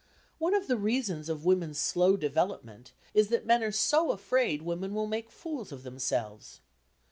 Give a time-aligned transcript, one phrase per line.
[0.39, 4.95] One of the reasons of women's slow development is that men are so afraid women
[4.95, 6.59] will make fools of themselves.